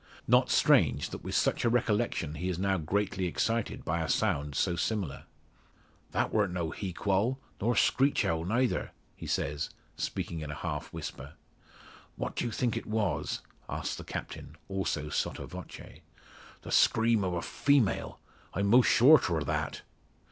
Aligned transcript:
Not 0.27 0.49
strange, 0.49 1.11
that 1.11 1.23
with 1.23 1.35
such 1.35 1.63
a 1.63 1.69
recollection 1.69 2.33
he 2.33 2.49
is 2.49 2.57
now 2.57 2.79
greatly 2.79 3.27
excited 3.27 3.85
by 3.85 4.01
a 4.01 4.09
sound 4.09 4.55
so 4.55 4.75
similar! 4.75 5.25
"That 6.09 6.33
waren't 6.33 6.53
no 6.53 6.71
heequall; 6.71 7.37
nor 7.61 7.75
screech 7.75 8.25
owl 8.25 8.43
neyther," 8.43 8.93
he 9.15 9.27
says, 9.27 9.69
speaking 9.97 10.39
in 10.39 10.49
a 10.49 10.55
half 10.55 10.91
whisper. 10.91 11.33
"What 12.15 12.35
do 12.35 12.45
you 12.45 12.51
think 12.51 12.75
it 12.75 12.87
was?" 12.87 13.41
asks 13.69 13.95
the 13.95 14.03
Captain, 14.03 14.55
also 14.69 15.09
sotto 15.09 15.45
voce. 15.45 15.99
"The 16.63 16.71
scream 16.71 17.23
o' 17.23 17.35
a 17.35 17.43
female. 17.43 18.19
I'm 18.55 18.65
'most 18.65 18.87
sure 18.89 19.19
'twor 19.19 19.43
that." 19.43 19.83